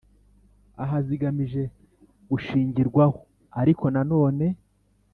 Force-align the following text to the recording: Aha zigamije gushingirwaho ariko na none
Aha 0.83 0.97
zigamije 1.07 1.61
gushingirwaho 2.29 3.17
ariko 3.61 3.83
na 3.93 4.01
none 4.11 4.47